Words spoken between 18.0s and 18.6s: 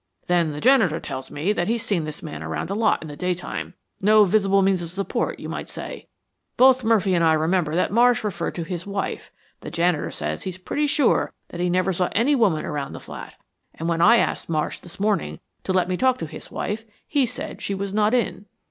in."